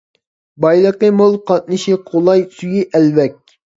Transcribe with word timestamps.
بايلىقى 0.65 1.11
مول، 1.19 1.37
قاتنىشى 1.51 1.99
قولاي، 2.11 2.43
سۈيى 2.59 2.83
ئەلۋەك. 3.01 3.39